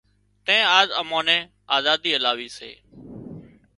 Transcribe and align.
تين 0.45 0.63
آز 0.79 0.87
امان 0.99 1.23
نين 1.27 1.43
آزادي 1.75 2.11
الاوي 2.17 2.47
سي 2.57 2.71